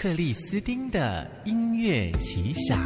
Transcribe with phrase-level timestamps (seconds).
[0.00, 2.78] 克里斯丁的音乐奇想，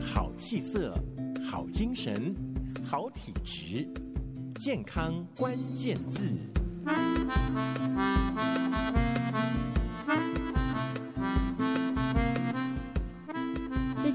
[0.00, 0.98] 好气色，
[1.50, 2.34] 好精神，
[2.82, 3.86] 好体质，
[4.54, 6.34] 健康关键字。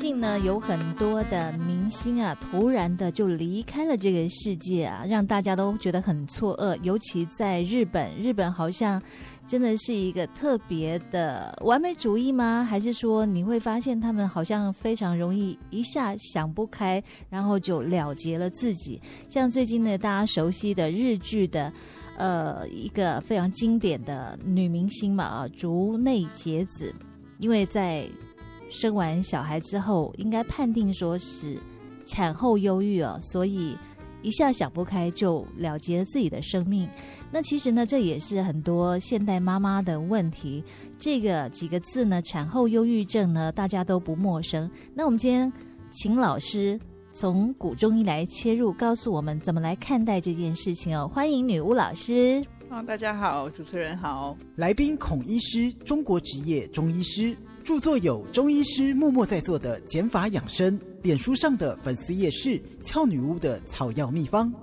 [0.06, 6.78] 近呢，有很多的明星啊，突然的就离开了这个世界啊，让大家都觉得很错愕。
[6.84, 9.02] 尤其在日本，日本好像
[9.48, 12.64] 真的是一个特别的完美主义吗？
[12.70, 19.02] 还是说你会发现他们好像非常容易一下想不开，然后就了结了自己？
[19.28, 21.74] 像最近呢，大家熟悉的日剧的
[22.16, 26.94] 呃一个非常经典的女明星嘛啊，竹内结子，
[27.40, 28.08] 因为在
[28.70, 31.58] 生完小孩之后，应该判定说是
[32.06, 33.78] 产后忧郁哦，所以
[34.22, 36.88] 一下想不开就了结了自己的生命。
[37.32, 40.64] 那其实呢，这也是很多现代妈妈的问题。
[40.98, 44.70] 这个几个字呢，产后忧郁症呢，大家都不陌生。
[44.94, 45.52] 那我们今天
[45.92, 46.80] 请老师
[47.12, 51.08] 从古中医来切入，告诉我们怎么来看待这件事情哦。
[51.08, 52.46] 欢迎女巫老师。
[52.70, 54.36] 啊，大家好，主持人好。
[54.56, 57.36] 来宾孔医师，中国职业中医师。
[57.66, 64.54] 著作有《中医师默默在做的减法养生》，脸书上的粉丝夜市“俏女巫”的草药秘方。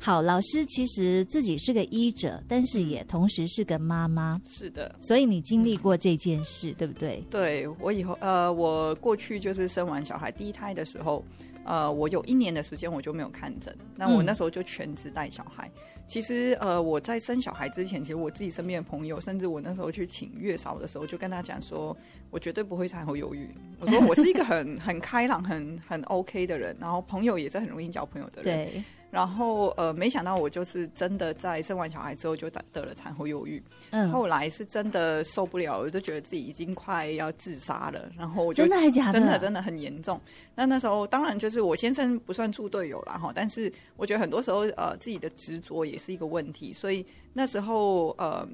[0.00, 4.40] 好，老师其实自己是个医者，但是也同时是个妈妈。
[4.42, 7.22] 是的，所以你经历过这件事，嗯、对不对？
[7.28, 11.22] 对，我以后呃，我过去就是生完小孩第一胎的时候，
[11.64, 15.70] 呃，我有一年的时间我就没有看诊，那我那时候就全职带小孩。
[15.76, 21.96] 嗯其实，呃，我在生小孩之前，其实我自己身边的朋友，甚至我那时候去请月嫂的时候，就跟他讲说，
[22.30, 23.48] 我绝对不会产后忧郁。
[23.78, 28.68] 我说我是一个很很开朗、很很 OK 的人，然后朋友也是很容易交朋友的人。
[28.68, 28.82] 对。
[29.10, 33.62] 然后呃，没想到我就是真的在生完小孩之后就得得了产后忧郁。
[33.90, 38.10] 嗯，后来是真的受不了，我就觉得自己已经快要自杀了。
[38.16, 39.12] 然后我就真的还假的？
[39.12, 40.20] 真的真的很严重。
[40.54, 47.04] 那那时候当然就是我先生不算猪队友了哈，但是我觉得很多时候呃自己的执着也是一个问题，所以。
[47.32, 48.44] 那时候，呃，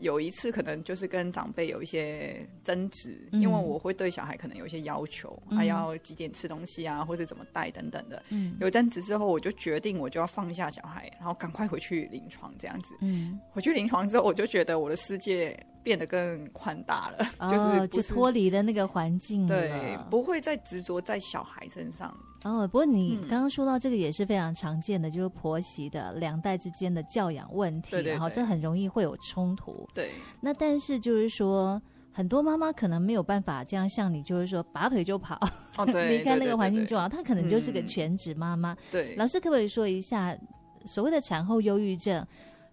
[0.00, 8.22] 有一次可能就是跟长辈有一些争执，嗯、因为我会对小孩可能有一些要求，还、嗯、要几点吃东西啊，或者怎么带等等的。
[8.28, 12.94] 嗯、有争执之后，我就决定我就要放下小孩，然后赶快回去临床这样子。
[13.00, 22.16] 嗯，回去临床之后，我就觉得我的世界变得更宽大了，哦、 就是就脱离了那个环境了，对，不会再执着在小孩身上。
[22.44, 29.88] 哦，不过你刚刚说到这个也是非常常见的，嗯、就是婆媳的两代之间的教养问题，对对对，然后这很容易会有冲突。
[29.92, 31.82] 对，那但是就是说，
[32.18, 35.38] 很多妈妈可能没有办法这样像你，就是说拔腿就跑，
[35.76, 37.08] 哦、 对离开那个环境就好。
[37.08, 38.76] 她可能就是个全职妈妈。
[38.90, 40.36] 对，老师可不可以说一下，
[40.84, 42.26] 所谓的产后忧郁症，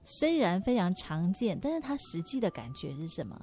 [0.03, 3.39] 虽然非常常见，但是它实际的感觉是什么？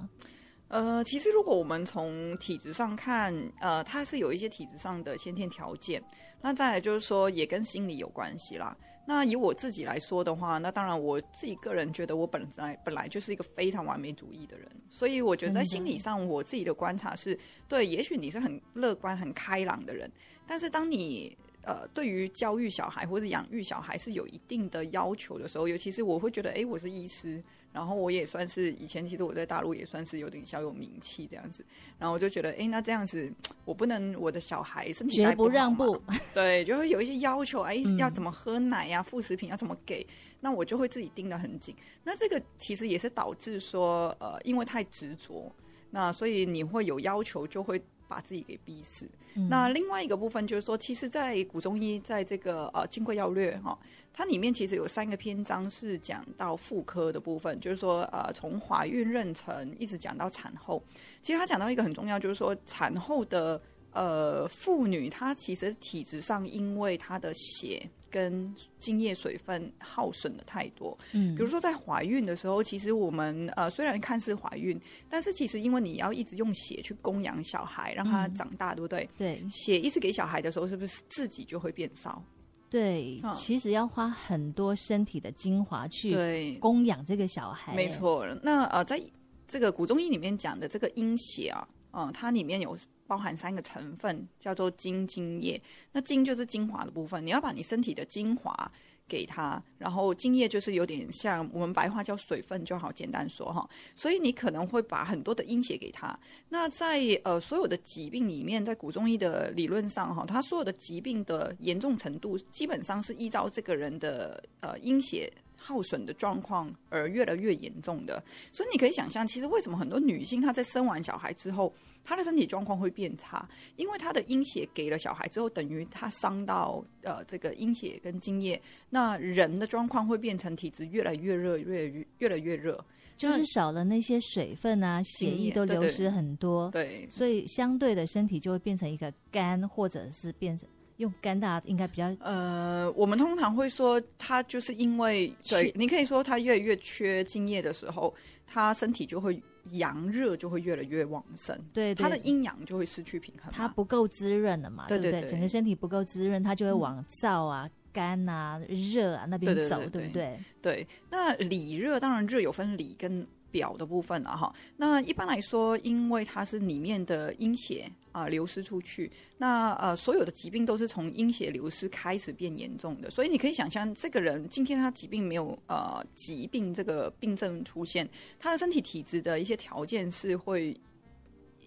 [0.67, 6.03] 呃，其实如果我们从体质上看，呃，它是有一些体质上的先天条件。
[6.41, 8.75] 那再来就是说，也跟心理有关系啦。
[9.05, 17.37] 那以我自己来说的话，那当然我自己个人觉得，我本来本来就是一个非常完美主义的人，所以我觉得在心理上，我自己的观察是，
[17.67, 20.09] 对，也许你是很乐观、很开朗的人，
[20.47, 27.43] 但是当你呃对于教育小孩或者养育小孩是有一定的要求的时候，尤其是我会觉得，哎，我是医师。
[27.73, 31.65] 然后我也算是以前，其实我在大陆也算是有点小有名气这样子。
[31.97, 33.29] 然后我就觉得，哎，那这样子
[33.65, 35.99] 我不能我的小孩身体绝不让步，
[36.33, 40.05] 对，就会有一些要求，哎，要怎么喝奶呀、啊，副食品要怎么给，
[40.39, 41.75] 那我就会自己盯得很紧。
[42.03, 45.51] 那这个其实也是导致说，呃，因为太执着，
[45.89, 49.09] 那所以你会有要求，就会把自己给逼死。
[49.35, 53.77] 嗯、那另外一个部分就是说，其实，在古中医，在这个呃《金匮要略》哈。
[54.15, 60.83] 它里面其实有三个篇章是讲到妇科的部分，就是说，呃，从怀孕妊娠一直讲到产后。
[61.19, 63.59] 其实他讲到一个很重要，就是说，产后的
[63.91, 70.95] 呃妇女，她其实体质上因为她的血跟精液水分耗损的太多。
[71.13, 74.79] 嗯，比如说在怀孕的时候，其实我们呃虽然看似怀孕，
[75.09, 79.09] 但是其实因为你要一直用血去供养小孩，让他长大，嗯、对不对？
[79.17, 82.23] 对，血一直给小孩的时候，是不是自己就会变少？
[82.69, 87.73] 对，哦、其实要花很多身体的精华去供养这个小孩。
[87.75, 89.01] 没错，那呃，在
[89.47, 95.61] 这个古中医里面讲的这个阴血啊，嗯、它里面有包含三个成分，叫做精、精液。
[95.93, 98.71] 那精就是精华的部分，你要把你身体的精华。
[99.05, 103.69] 给它，然后精液就是有点像我们白话叫水分就好，简单说哈。
[103.93, 106.17] 所以你可能会把很多的阴血给它。
[106.49, 115.31] 那在呃所有的疾病里面，在古中医的理论上哈，他所有的疾病的严重程度基本上是依照这个人的呃阴血
[115.65, 118.21] 耗损的状况而越来越严重的。
[118.51, 121.73] 所以你可以想象，其实为什么很多女性她在生完小孩之后，
[122.03, 132.83] 她的身体状况会变差，因为她的阴血给了小孩之后，等于她伤到呃这个阴血跟精液，那人的状况会变成体质越来越热，越越越来越热。
[133.15, 148.13] 就是少了那些水分啊，血液都流失很多，对，所以相对的身体就会变成一个干，或者是变成用干大应该比较呃，我们通常会说，它就是因为对，你可以说它越来越缺精液的时候，
[148.45, 149.41] 它身体就会
[149.71, 155.29] 阳热就会越来越旺盛，对，对，它的阴阳就会失去平衡，它不够滋润了嘛，对不对，对，对？
[155.29, 157.65] 整个身体不够滋润，它就会往燥啊。
[157.65, 160.39] 嗯干啊，热啊，那边走，对，对，对，对，对不对？
[160.63, 163.23] 对，那里热当然热有分里跟
[163.53, 164.53] 表的部分了哈。
[164.77, 173.09] 那一般来说，因为它是里面的阴血啊、呃、流失出去，那呃所有的疾病都是从阴血流失开始变严重的。
[173.09, 178.09] 所以你可以想象，这个人今天他疾病没有呃疾病这个病症出现，
[178.39, 180.75] 他的身体体质的一些条件是会。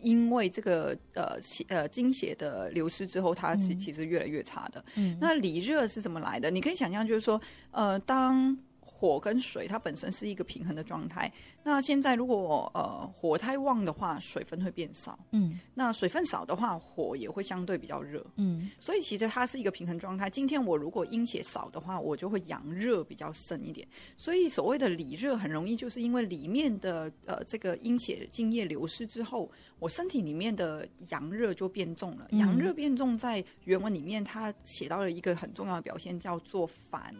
[0.03, 4.85] 因为这个呃血呃精血的流失之后，它是其实越来越差的。
[4.94, 6.50] 嗯，那里热是怎么来的？
[6.50, 7.41] 你可以想象，就是说，
[7.71, 8.56] 呃，当
[8.99, 11.31] 火跟水它本身是一个平衡的状态。
[11.63, 15.19] 那现在如果呃火太旺的话，水分会变少。
[15.33, 18.25] 嗯，那水分少的话，火也会相对比较热。
[18.37, 20.31] 嗯，所以其实它是一个平衡状态。
[20.31, 23.87] 今天我如果阴血少的话，我就会阳热比较盛一点。
[24.17, 32.27] 所以所谓的里热很容易就是因为里面的呃这个阴血津液流失之后，我身体里面的阳热就变重了。
[32.31, 37.15] 阳热变重在原文里面它写到了一个很重要的表现，叫做烦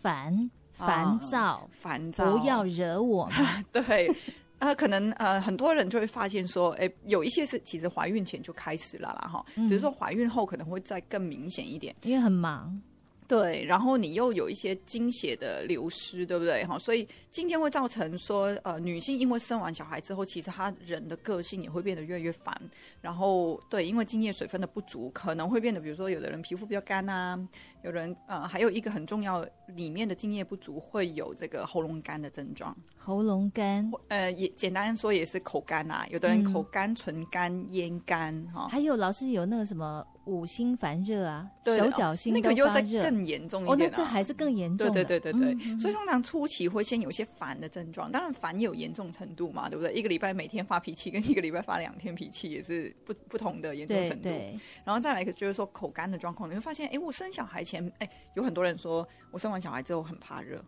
[0.00, 0.50] 烦。
[0.74, 3.30] 烦躁，烦躁，不要惹我。
[3.72, 4.10] 对，
[4.58, 12.78] 呃，可能呃，很多人就会发现说，哎，有一些是其实怀孕前就开始了啦，哈，只是说怀孕后可能会再更明显一点，因为很忙。
[13.26, 16.64] 对，然后你又有一些经血的流失，对不对？
[16.64, 22.54] 哈，所以今天会造成说，呃，女性因为生完小孩之后，其实她人的个性也会变得越来越烦。
[23.00, 27.38] 然后，对，因为精液水分的不足，可能会变得，比如说，有的人皮肤比较干啊，
[27.82, 32.76] 有人呃，还有一个很重要，里面的精液不足会有这个喉咙干的症状。
[32.98, 38.68] 喉咙干，呃，也简单说也是口干啊，有的人口干、唇干、咽干，哈、嗯。
[38.68, 40.06] 还有老师有那个什么？
[40.26, 44.90] 五心烦热啊，对手脚心那个又再更严重一点、啊、哦，那这还是更严重。
[44.90, 49.92] 对对对对对，嗯、所以通常初期会先有一些烦的症状，当然烦有严重程度嘛，对不对？
[49.92, 54.22] 一个礼拜每天发脾气，跟一个礼拜发两天脾气也是不不同的严重程度。
[54.22, 60.64] 对对，然后再来一个就是说口干的状况，你会发现，哎，我生小孩前，哎，有很多人说我生完小孩之后很怕热，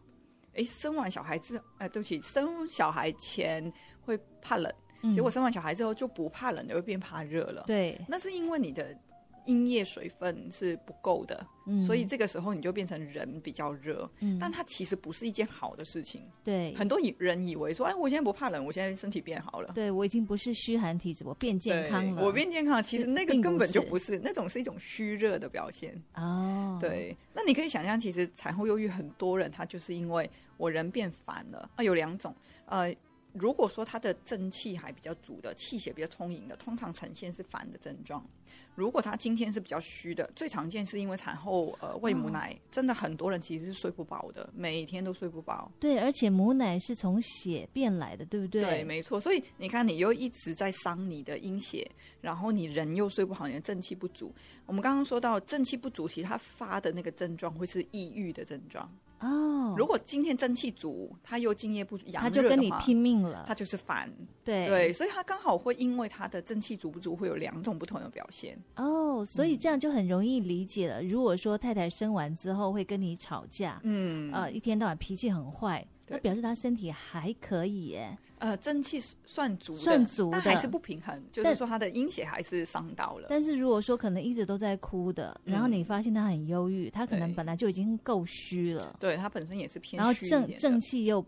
[0.55, 3.73] 哎，生完小孩之后，哎，对不起，生小孩前
[4.03, 4.71] 会怕冷，
[5.15, 7.65] 结果生完小孩之后就不怕冷，就会变怕热了。
[7.67, 8.95] 对，那是因为你的。
[9.47, 16.23] 阴液水分是不够的，嗯，所以这个时候你就变成人比较热，嗯，但它其实不是一件好的事情。
[16.45, 22.83] 对，很多人以为说，哎，我现在不怕冷，我现在身体变好了，对，我已经不是虚寒体质，我变健康了，我变健康了。
[22.83, 26.01] 其实那个根本就不是，那种是一种虚热的表现。
[26.15, 32.35] 哦，对，那你可以想象，其实产后忧郁很多人他就是因为我人变烦了啊，有两种，
[32.67, 32.95] 呃。
[33.39, 38.27] 如果说他的正气还比较足的，气血比较充盈的，通常呈现是烦的症状。
[38.77, 45.73] 如果他今天是比较虚的，最常见是因为产后呃喂母奶，真的很多人其实是睡不饱的，每天都睡不饱。
[45.81, 48.63] 对，而且母奶是从血变来的，对不对？
[48.63, 49.19] 对，没错。
[49.19, 51.91] 所以你看，你又一直在伤你的阴血，
[52.21, 54.33] 然后你人又睡不好，你的正气不足。
[54.67, 58.89] 我们刚刚说到正气不足，其实他发的那个症状会是抑郁的症状。
[59.21, 64.11] 哦，如果今天正气足，他又敬业不足，他就跟你拼命了，他就是烦。
[64.45, 68.57] 对对，所以他刚好会因为他的正气足不足，会有两种不同的表现。
[68.77, 71.03] 哦，所以这样就很容易理解了。
[71.03, 78.17] 嗯、如果说太太生完之后会跟你吵架，嗯，呃，一天到晚脾气很坏，那表示他身体还可以耶。
[78.39, 83.29] 呃，正气算足的，算足的，但还是不平衡，就是说他的阴血还是伤到了。
[83.31, 91.25] 但是如果说可能一直都在哭的，然后你发现他很忧郁，他可能本来就已经够虚了，对他本身也是偏虚，然后正正气又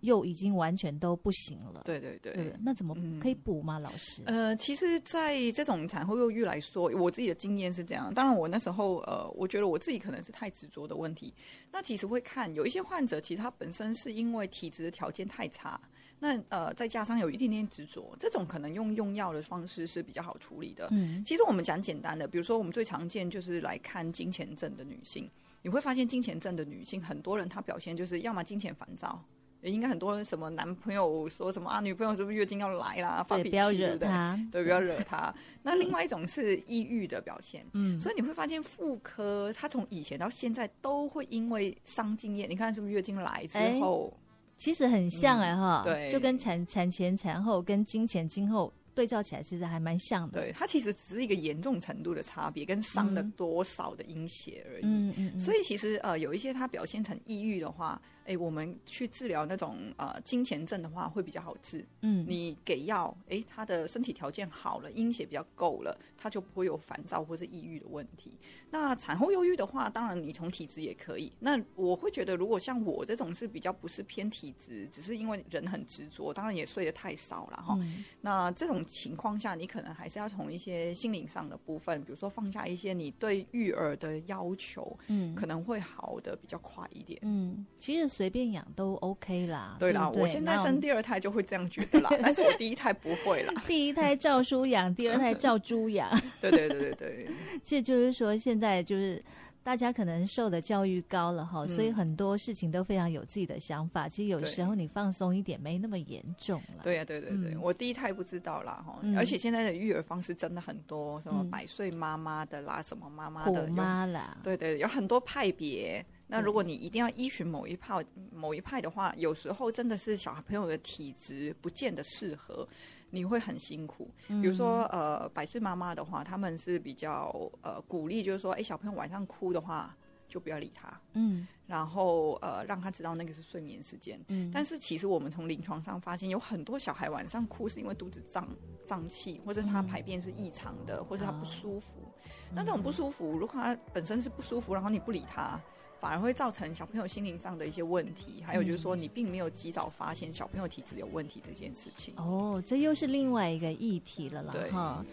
[0.00, 1.82] 又已经完全都不行了。
[1.84, 3.78] 对对对，对，那怎么可以补吗？
[3.78, 4.22] 老师？
[4.26, 8.12] 呃，其实，在这种产后忧郁来说，我自己的经验是这样。
[8.12, 11.32] 当然，我那时候呃，我觉得我自己可能是太执着的问题。
[11.70, 15.80] 那其实会看有一些患者，其实他本身是因为体质的条件太差。
[16.22, 20.86] 那呃，再加上有一点点执着，这种可能用用药的方式是比较好处理的。
[20.92, 25.28] 嗯，其实我们讲简单的，比如说我们最常见就是来看金钱症的女性，
[25.62, 29.20] 你会发现金钱症的女性，很多人她表现就是要么金钱烦躁，
[29.62, 33.20] 也应该很多什么男朋友说什么啊，女朋友是不是月经要来啦？
[33.28, 35.34] 发脾气，不要惹他，对，不要惹她。
[35.64, 44.16] 那另外一种是抑郁的表现，嗯，所以你会发现妇科它从以前到现在都会因为伤经验，你看是不是月经来之后，
[44.56, 48.72] 其实很像哎哈，对，就跟产产前、产后跟经前、经后。
[48.94, 54.82] 对照起来其实还蛮像的，对，它其实只是一个严重程度的差别，跟伤了多少的阴血而已。
[54.84, 57.98] 嗯嗯，嗯，所以其实呃，有一些它表现成抑郁的话。
[58.24, 61.84] 哎，我们去治疗那种呃金钱症的话，会比较好治。
[62.02, 68.38] 嗯，你给药，哎，他的身体条件好了，阴血比较够了，他就不会有烦躁或是抑郁的问题。
[68.70, 71.32] 那产后忧郁的话，当然你从体质也可以。
[71.40, 77.76] 那我会觉得，如果像我这种是比较不是偏体质，只是因为人很执着，当然也睡得太少了哈。
[77.80, 78.04] 嗯。
[78.20, 87.18] 那这种情况下，你可能还是要从一些心灵上的部分，比如说放下一些你对育儿的要求，嗯，可能会好的比较快一点。
[87.22, 88.11] 嗯，其实。
[88.12, 97.28] 随便养都 OK 啦，对啦，对对，我现在生第二胎就会这样觉得啦， 但是我第一胎不会啦，第一胎照书养，第二胎照猪养，对对对对对，
[97.62, 99.22] 这 就是说现在就是
[99.62, 104.08] 大家可能受的教育高了哈，嗯，所以很多事情都非常有自己的想法。
[104.08, 106.82] 其实有时候你放松一点，没那么严重了。
[106.82, 107.30] 对呀，对对。
[107.30, 116.04] 对，我第一胎不知道啦哈，嗯，而且现在的育儿方式真的很多，什么百岁妈妈的啦，什么妈妈的妈啦，对对，有很多派别。
[116.32, 122.66] 那如果你一定要依循某一派某一派的话，有时候真的是小朋友的体质不见得适合，
[123.10, 124.10] 你会很辛苦。
[124.26, 129.94] 比如说，呃，百岁妈妈的话，他们是比较呃鼓励，就是说，哎，小朋友晚上哭的话，
[130.26, 134.50] 就不要理他，嗯，然后呃让他知道那个是睡眠时间，嗯。
[134.50, 138.48] 但是其实我们从临床上发现，有很多小孩晚上哭是因为肚子胀
[138.86, 142.10] 胀气，或者他排便是异常的，嗯，或者他不舒服。
[142.54, 145.60] 那这种不舒服，如果他本身是不舒服，然后你不理他。
[146.02, 152.12] 反而会造成小朋友心灵上的一些问题，还有就是说，你并没有及早发现小朋友体质有问题这件事情。
[152.16, 155.04] 哦，这又是另外一个议题了啦，哈。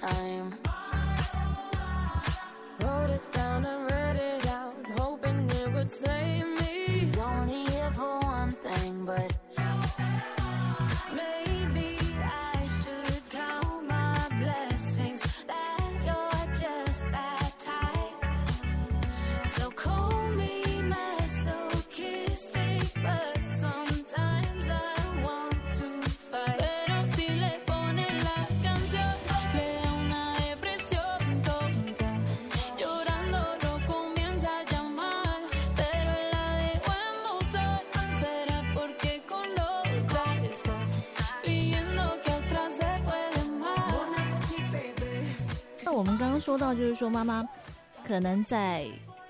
[0.00, 0.59] time.
[46.40, 47.46] 说到就是说，妈妈
[48.04, 48.88] 可能在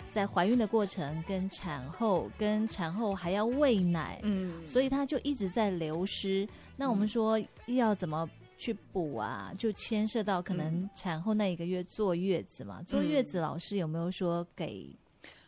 [0.09, 6.49] 在怀孕的过程、跟产后、跟产后还要喂奶，嗯，所以她就一直在流失。
[6.77, 9.53] 那我们说要怎么去补啊？
[9.59, 12.83] 就牵涉到可能产后那一个月坐月子嘛。
[12.87, 14.97] 坐月子老师有没有说给？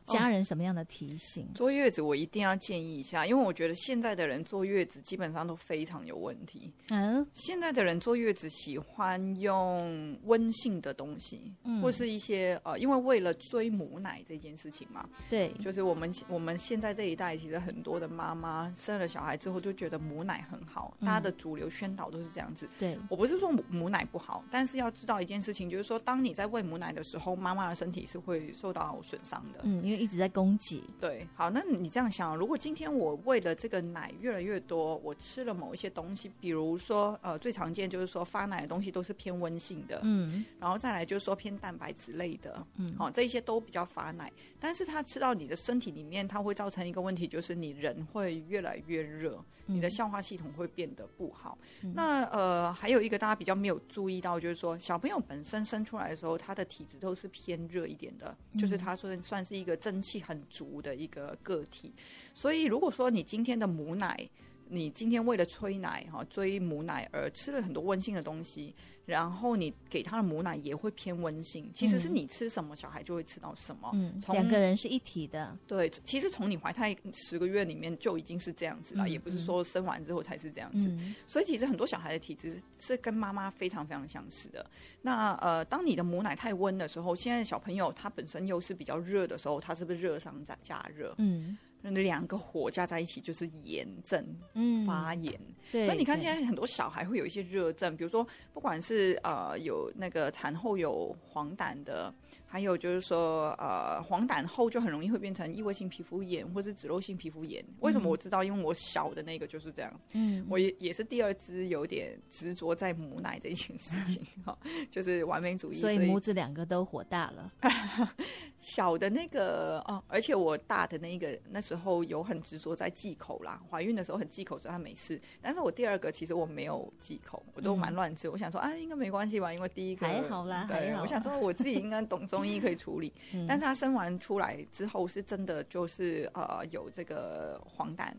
[0.06, 1.48] 家人什么样的提醒？
[1.54, 6.72] 坐月子我一定要建议一下，因为我觉得现在的人坐月子基本上都非常有问题。
[6.90, 15.08] 嗯，现在的人坐月子喜欢用温性的东西，嗯，或是一些呃，因为为了追母奶这件事情嘛。
[15.30, 22.68] 对，就是我们我们现在这一代，其实很多的妈妈生了小孩之后就觉得母奶很好，大家的主流宣导都是这样子。
[22.78, 29.60] 对，我不是说母母奶不好，但是要知道一件事情，就是说当你在喂母奶的时候，妈妈的身体是会受到损伤的。
[29.62, 29.91] 嗯。
[29.92, 51.58] 因为一直在供给，对，好，那你这样想，如果今天我喂了这个奶越来越多，我吃了某一些东西，比如说，呃，最常见就是说发奶的东西都是偏温性的，嗯，然后再来就是说偏蛋白质类的，嗯，好，这一些都比较发奶，但是它吃到你的身体里面，它会造成一个问题，就是你人会越来越热，你的消化系统会变得不好。
[51.82, 61.92] 嗯、那呃，还有一个大家比较没有注意到，就是说小朋友本身生出来的时候，他的体质都是偏热一点的，就是他说算是一个蒸气很足的一个个体，
[62.32, 64.30] 所以如果说你今天的母奶，
[64.72, 68.74] 你今天为了催奶哈追母奶而吃了很多温馨的东西。
[69.04, 73.90] 然后你给他的母奶也会偏温性，其实是你吃什么，小孩就会吃到什么。
[73.94, 75.58] 嗯，两个人是一体的。
[75.66, 80.88] 对，其实从你怀胎十个月里面就已经是这样子了，嗯、也不是说生完之后才是这样子。
[80.88, 84.64] 嗯、所以其实很多小孩的体质是跟妈妈非常非常相似的。
[85.02, 91.12] 那呃，当你的母奶太温的时候，现在小朋友他本身又是比较热的时候，他是不是热伤加加热？
[91.18, 91.58] 嗯。
[91.82, 94.24] 那两个火加在一起就是炎症，
[94.54, 95.38] 嗯，发炎。
[95.70, 102.14] 对，所以你看现在很多小孩会有一些热症，比如说不管是呃有那个产后有黄疸的。
[102.52, 107.64] 还有就是说，呃，黄疸后就很容易会变成异位性皮肤炎或是脂漏性皮肤炎。
[107.80, 108.44] 为什么我知道？
[108.44, 109.90] 因为我小的那个就是这样。
[110.12, 114.54] 嗯，我也也是第二只有点执着在母奶这件事情， 哈，
[114.90, 115.76] 就是完美主义。
[115.76, 117.50] 所以母子两个都火大了。
[118.58, 125.18] 小的那个哦，而且我大的那个那时候有很执着在忌口啦，怀孕的时候很忌口，所以他没事。
[125.40, 128.28] 但是我第二个其实我没有忌口，我都蛮乱吃。
[128.28, 131.00] 我想说，啊，应该没关系吧，因为第一个还好啦，对，还好。
[131.00, 132.41] 我想说我自己应该懂中。
[132.42, 133.12] 中医可以处理，
[133.46, 138.12] 但是他生完出来之后，是真的就是呃有这个黄疸。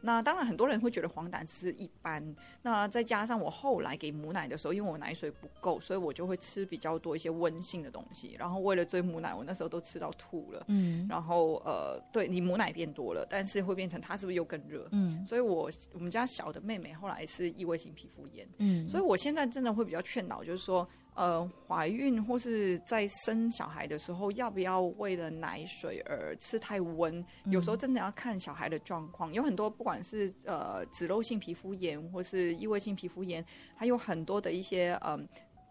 [0.00, 2.22] 那当然很多人会觉得黄疸是一般。
[2.62, 8.36] 那再加上我后来给母奶的时候，因为我奶水不够，所以我就会吃比较多一些温性的东西。
[8.38, 10.64] 然后为了追母奶，我那时候都吃到吐了。
[10.68, 11.06] 嗯。
[11.08, 14.86] 然后呃，对你母奶变多了，但是会变成它是不是又更热？
[14.92, 15.26] 嗯。
[15.26, 18.46] 所以我我们家小的妹妹后来是异位性皮肤炎。
[18.58, 18.88] 嗯。
[18.88, 20.88] 所以我现在真的会比较劝导，就是说。
[21.16, 27.18] 呃，怀孕或是在生小孩的时候，要不要为了奶水而吃太温？
[27.44, 29.32] 嗯、有时候真的要看小孩的状况。
[29.32, 33.42] 有很多不管是呃脂漏性皮肤炎或是异位性皮肤炎，
[33.74, 35.28] 还有很多的一些嗯、呃、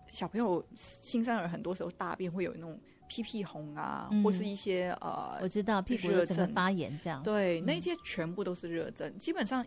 [0.10, 7.22] 小朋友新生儿，很多时候大便会有那种屁屁红啊，嗯、或是一些呃我知道屁股热症发炎这样。
[7.22, 9.64] 对，那些全部都是热症，嗯、基本上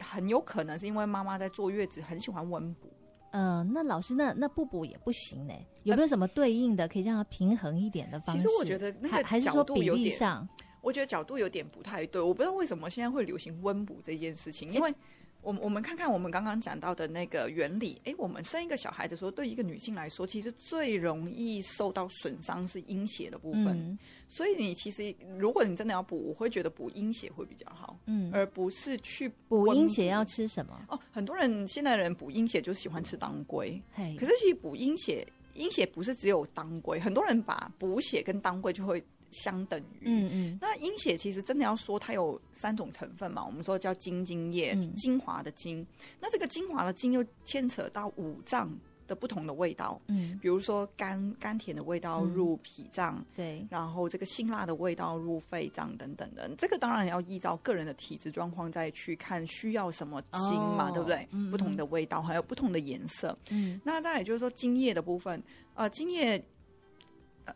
[0.00, 2.92] 很有可能是因为妈妈在坐月子很喜欢温补。
[3.32, 5.52] 嗯、呃，那老师，那那不补也不行呢？
[5.82, 8.40] 有没有什么对应的可以让它平衡一点的方式？
[8.40, 10.48] 其实我觉得那个还是说比例上，
[10.80, 12.22] 我觉得角度有点不太对。
[12.22, 14.94] 我不知道为什么现在会流行温补这件事情，因为。
[15.42, 23.66] 我我们看看我们刚刚讲到的那个原理，哎，我们生一个小孩的时候，对一个女性来说，其实最容易受到损伤是阴血的部分。
[23.68, 30.80] 嗯、所以你其实，如果你真的要补，我会觉得补阴血会比较好，嗯，而不是去补阴血要吃什么？
[30.88, 39.02] 哦，很多人现在人补阴血就喜欢吃当归，嘿可是其实补阴血，阴血不是只有当归，很多人把补血跟当归就会。
[39.32, 45.84] 相等于，嗯嗯，那阴血其实真的要说它有三种成分嘛，我们说叫精精液，嗯、精华的精，
[46.20, 48.70] 那这个精华的精又牵扯到五脏
[49.08, 61.26] 的不同的味道，嗯，比如说甘甘甜的味道入脾脏，嗯、对，然后这个辛辣的味道入肺脏等等的，这个当然要依照个人的体质状况再去看需要什么精嘛，哦、对不对？
[61.32, 65.42] 嗯、不同的味道还有不同的颜色，嗯，那再来就是说精液的部分，
[65.74, 66.42] 呃，精液。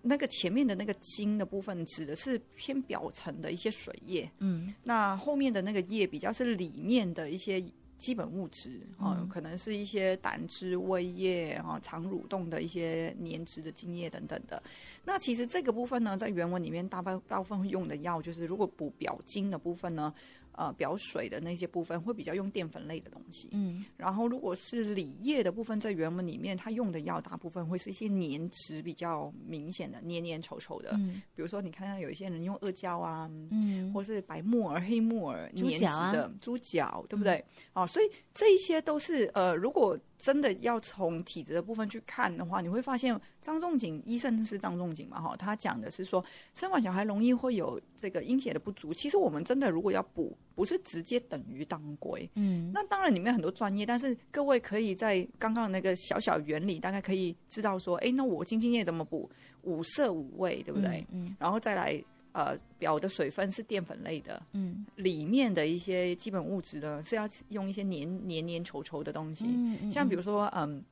[0.02, 7.64] 那个前面的那个精的部分指的是偏表层的一些水液，嗯，那后面的那个液比较是里面的一些
[7.96, 14.62] 基本物质啊，嗯、可能是一些胆汁、胃液啊、肠蠕动的一些粘质的精液等等的。
[15.04, 20.12] 那其实这个部分呢，在原文里面大部大部分用的药就是，如果补表精的部分呢。
[20.56, 37.36] 呃，表水的那些部分会比较用淀粉类的东西，嗯，然后如果是里液的部分，在原文里面，它用的药大部分会是一些粘质比较明显的、黏黏稠稠的，嗯，比如说你看看有一些人用阿胶啊，嗯，或是白木耳、黑木耳粘质的猪脚，对不对？
[37.74, 39.98] 嗯、哦，所以这一些都是呃，如果。
[40.18, 45.20] 真的要从体质的部分去看的话，你会发现张仲景医生是张仲景嘛？
[45.20, 46.24] 哈，他讲的是说，
[46.54, 48.92] 生完小孩容易会有这个阴血的不足。
[48.94, 52.28] 其实我们真的如果要补，不是直接等于当归。
[52.34, 59.30] 嗯，那当然里面很多专业，但是各位可以在刚刚那个小小原理，大概可以知道说，哎，那我精精液怎么补？
[59.62, 61.06] 五色五味，对不对？
[61.10, 62.02] 嗯，嗯然后再来。
[62.36, 70.84] 呃，表的水分是淀粉类的，嗯，里面的一些基本物质呢，是要用一些黏黏黏稠稠的东西，嗯嗯、像比如说，嗯。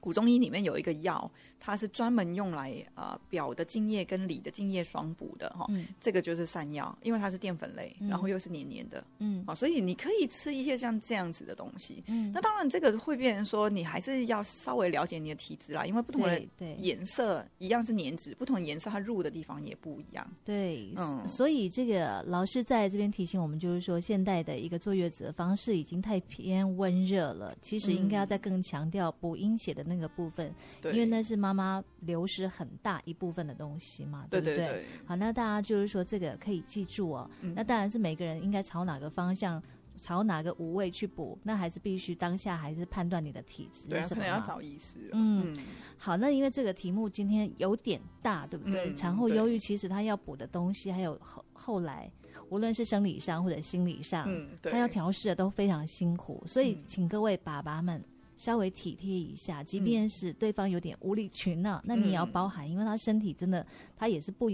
[0.00, 16.42] 古中医里面有一个药，它是专门用来呃表的津液跟里的津液双补的哈，嗯、这个就是山药，因为它是淀粉类，嗯、然后又是黏黏的，嗯，啊，所以你可以吃一些像这样子的东西，嗯，那当然这个会变成说你还是要稍微了解你的体质啦，因为不同的
[16.78, 29.84] 颜色一样是黏质，不同的颜色它入的地方也不一样，对，嗯，所以这个老师在这边提醒我们，就是说现代的一个坐月子的方式已经太偏温热了，其实应该要再更强调补阴血的。
[29.90, 34.56] 那个部分，因为那是妈妈流失很大一部分的东西嘛，对不对？
[34.56, 37.28] 对对对，好，那大家就是说这个可以记住哦。
[37.40, 39.60] 嗯、那当然是每个人应该朝哪个方向
[40.00, 44.22] 朝哪个五位去补，那还是必须当下还是判断你的体质对、啊，是什么？
[44.22, 45.10] 可能要找医师。
[45.12, 45.64] 嗯，嗯
[45.98, 48.92] 好，那因为这个题目今天有点大，对不对？
[48.92, 52.10] 嗯、产后忧郁其实他要补的东西，还有后后来
[52.48, 58.02] 无论是生理上或者心理上，嗯，他要调试的都非常辛苦，所以请各位爸爸们
[58.40, 64.50] 稍微体贴一下，即便是对方有点无理取闹，嗯、那你也要包含，因为他身体真的他也是不。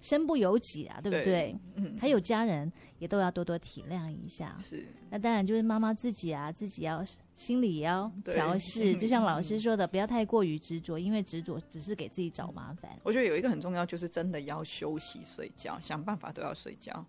[0.00, 1.24] 身不由己啊，对不对？
[1.24, 4.54] 对嗯，还有家人也都要多多体谅一下。
[4.60, 7.02] 是，那当然就是妈妈自己啊，自己要
[7.36, 8.94] 心里也要调试。
[8.96, 12.90] 就像老师说的，不要太过于执着，因为执着只是给自己找麻烦。
[13.02, 17.02] 我觉得有一个很重要，就是真的要休息、睡觉，想办法都要睡觉。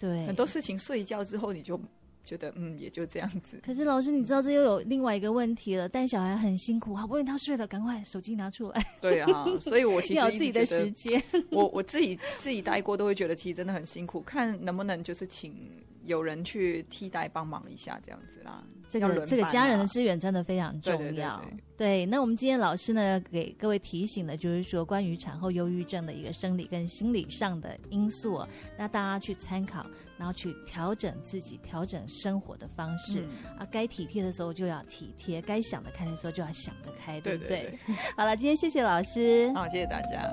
[0.00, 1.80] 对，很多事情睡觉之后你就。
[2.30, 3.60] 觉得嗯，也就这样子。
[3.60, 8.80] 可是老师，你知道这又有另外一个问题了，带小孩很辛苦，好不容易他睡了，赶快手机拿出来。
[9.00, 11.20] 对啊， 所以我其实有自己的时间。
[11.50, 14.20] 我我自己自己待过，都会觉得其实真的很辛苦。
[14.20, 15.52] 看能不能就是请
[16.04, 18.62] 有人去替代帮忙一下，这样子啦。
[18.88, 20.98] 这个、啊、这个家人的支援真的非常重要。
[20.98, 21.24] 对，对，对，
[21.76, 28.40] 对，对，那我们今天老师呢，给各位提醒的就是说，关于产后忧郁症的一个生理跟心理上的因素，
[28.78, 29.84] 那大家去参考。
[30.20, 37.48] 然后去调整自己，调整生活的方式、嗯、啊，该体贴的时候就要体贴，该想得开的时候就要想得开，对不对？
[37.48, 40.30] 对对对， 好了，今天谢谢老师，好，谢谢大家。